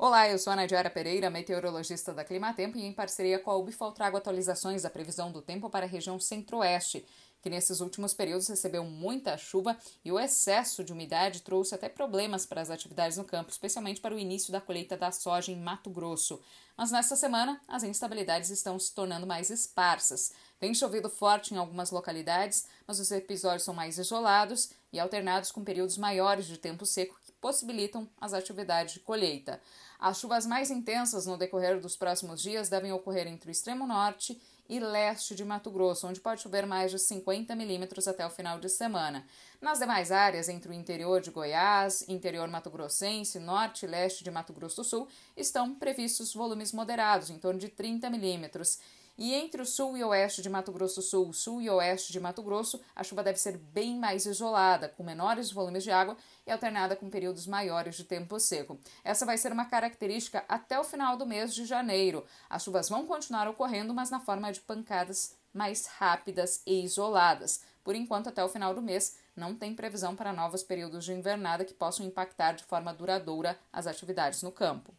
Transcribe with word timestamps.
Olá, 0.00 0.28
eu 0.28 0.38
sou 0.38 0.52
a 0.52 0.56
Nadiara 0.56 0.88
Pereira, 0.88 1.28
meteorologista 1.28 2.14
da 2.14 2.22
Climatempo 2.22 2.78
e 2.78 2.84
em 2.84 2.92
parceria 2.92 3.36
com 3.36 3.50
a 3.50 3.56
Ubifol 3.56 3.90
trago 3.90 4.16
atualizações 4.16 4.82
da 4.82 4.90
previsão 4.90 5.32
do 5.32 5.42
tempo 5.42 5.68
para 5.68 5.86
a 5.86 5.88
região 5.88 6.20
centro-oeste, 6.20 7.04
que 7.42 7.50
nesses 7.50 7.80
últimos 7.80 8.12
períodos 8.14 8.48
recebeu 8.48 8.84
muita 8.84 9.36
chuva 9.36 9.76
e 10.04 10.10
o 10.10 10.18
excesso 10.18 10.82
de 10.82 10.92
umidade 10.92 11.42
trouxe 11.42 11.74
até 11.74 11.88
problemas 11.88 12.44
para 12.44 12.60
as 12.60 12.70
atividades 12.70 13.16
no 13.16 13.24
campo, 13.24 13.50
especialmente 13.50 14.00
para 14.00 14.14
o 14.14 14.18
início 14.18 14.52
da 14.52 14.60
colheita 14.60 14.96
da 14.96 15.12
soja 15.12 15.52
em 15.52 15.56
Mato 15.56 15.90
Grosso. 15.90 16.40
Mas 16.76 16.92
nesta 16.92 17.16
semana, 17.16 17.60
as 17.66 17.82
instabilidades 17.82 18.50
estão 18.50 18.78
se 18.78 18.94
tornando 18.94 19.26
mais 19.26 19.50
esparsas. 19.50 20.32
Tem 20.60 20.72
chovido 20.72 21.10
forte 21.10 21.52
em 21.52 21.56
algumas 21.56 21.90
localidades, 21.90 22.66
mas 22.86 23.00
os 23.00 23.10
episódios 23.10 23.64
são 23.64 23.74
mais 23.74 23.98
isolados 23.98 24.70
e 24.92 25.00
alternados 25.00 25.50
com 25.50 25.64
períodos 25.64 25.98
maiores 25.98 26.46
de 26.46 26.56
tempo 26.56 26.86
seco 26.86 27.18
que 27.24 27.32
possibilitam 27.32 28.08
as 28.20 28.32
atividades 28.32 28.94
de 28.94 29.00
colheita. 29.00 29.60
As 29.98 30.20
chuvas 30.20 30.46
mais 30.46 30.70
intensas 30.70 31.26
no 31.26 31.36
decorrer 31.36 31.80
dos 31.80 31.96
próximos 31.96 32.40
dias 32.40 32.68
devem 32.68 32.92
ocorrer 32.92 33.26
entre 33.26 33.50
o 33.50 33.52
extremo 33.52 33.84
norte 33.84 34.40
e 34.68 34.78
leste 34.78 35.34
de 35.34 35.44
Mato 35.44 35.70
Grosso, 35.70 36.06
onde 36.06 36.20
pode 36.20 36.42
chover 36.42 36.66
mais 36.66 36.90
de 36.90 36.98
50 36.98 37.54
milímetros 37.54 38.06
até 38.06 38.26
o 38.26 38.30
final 38.30 38.60
de 38.60 38.68
semana. 38.68 39.24
Nas 39.60 39.78
demais 39.78 40.12
áreas, 40.12 40.48
entre 40.48 40.70
o 40.70 40.74
interior 40.74 41.20
de 41.20 41.30
Goiás, 41.30 42.06
interior 42.08 42.46
mato-grossense, 42.48 43.38
norte 43.38 43.86
e 43.86 43.88
leste 43.88 44.22
de 44.22 44.30
Mato 44.30 44.52
Grosso 44.52 44.76
do 44.76 44.84
Sul, 44.84 45.08
estão 45.36 45.74
previstos 45.74 46.34
volumes 46.34 46.72
moderados, 46.72 47.30
em 47.30 47.38
torno 47.38 47.58
de 47.58 47.68
30 47.68 48.10
milímetros. 48.10 48.78
E 49.18 49.34
entre 49.34 49.60
o 49.60 49.66
sul 49.66 49.96
e 49.96 50.04
oeste 50.04 50.40
de 50.40 50.48
Mato 50.48 50.70
Grosso 50.70 51.02
Sul, 51.02 51.32
sul 51.32 51.60
e 51.60 51.68
oeste 51.68 52.12
de 52.12 52.20
Mato 52.20 52.40
Grosso, 52.40 52.80
a 52.94 53.02
chuva 53.02 53.24
deve 53.24 53.36
ser 53.36 53.58
bem 53.58 53.98
mais 53.98 54.26
isolada, 54.26 54.88
com 54.90 55.02
menores 55.02 55.50
volumes 55.50 55.82
de 55.82 55.90
água 55.90 56.16
e 56.46 56.52
alternada 56.52 56.94
com 56.94 57.10
períodos 57.10 57.44
maiores 57.44 57.96
de 57.96 58.04
tempo 58.04 58.38
seco. 58.38 58.78
Essa 59.02 59.26
vai 59.26 59.36
ser 59.36 59.50
uma 59.50 59.64
característica 59.64 60.44
até 60.48 60.78
o 60.78 60.84
final 60.84 61.16
do 61.16 61.26
mês 61.26 61.52
de 61.52 61.64
janeiro. 61.64 62.24
As 62.48 62.62
chuvas 62.62 62.88
vão 62.88 63.06
continuar 63.06 63.48
ocorrendo, 63.48 63.92
mas 63.92 64.08
na 64.08 64.20
forma 64.20 64.52
de 64.52 64.60
pancadas 64.60 65.34
mais 65.52 65.86
rápidas 65.86 66.62
e 66.64 66.84
isoladas. 66.84 67.62
Por 67.82 67.96
enquanto, 67.96 68.28
até 68.28 68.44
o 68.44 68.48
final 68.48 68.72
do 68.72 68.80
mês, 68.80 69.16
não 69.34 69.52
tem 69.52 69.74
previsão 69.74 70.14
para 70.14 70.32
novos 70.32 70.62
períodos 70.62 71.04
de 71.04 71.12
invernada 71.12 71.64
que 71.64 71.74
possam 71.74 72.06
impactar 72.06 72.52
de 72.52 72.62
forma 72.62 72.94
duradoura 72.94 73.58
as 73.72 73.88
atividades 73.88 74.44
no 74.44 74.52
campo. 74.52 74.94